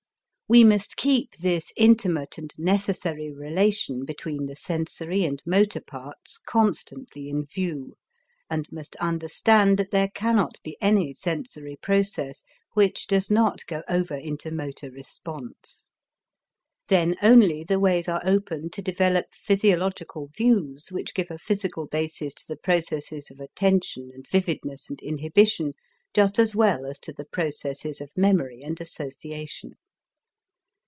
[0.49, 7.29] We must keep this intimate and necessary relation between the sensory and motor parts constantly
[7.29, 7.95] in view,
[8.49, 12.43] and must understand that there cannot be any sensory process
[12.73, 15.87] which does not go over into motor response.
[16.89, 22.33] Then only the ways are open to develop physiological views which give a physical basis
[22.33, 25.75] to the processes of attention and vividness and inhibition,
[26.13, 29.75] just as well as to the processes of memory and association.